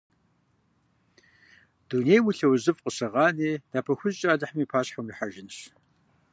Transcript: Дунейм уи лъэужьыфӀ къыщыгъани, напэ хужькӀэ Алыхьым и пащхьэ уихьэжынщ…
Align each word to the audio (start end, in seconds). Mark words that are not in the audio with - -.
Дунейм 1.87 2.23
уи 2.27 2.33
лъэужьыфӀ 2.37 2.81
къыщыгъани, 2.83 3.51
напэ 3.71 3.91
хужькӀэ 3.99 4.29
Алыхьым 4.31 4.59
и 4.63 4.65
пащхьэ 4.71 4.99
уихьэжынщ… 5.01 5.57